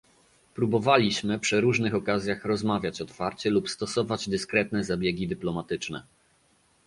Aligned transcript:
Próbowaliśmy 0.55 1.39
przy 1.39 1.61
różnych 1.61 1.95
okazjach 1.95 2.45
rozmawiać 2.45 3.01
otwarcie 3.01 3.49
lub 3.49 3.69
stosować 3.69 4.29
dyskretne 4.29 4.83
zabiegi 4.83 5.27
dyplomatyczne 5.27 6.03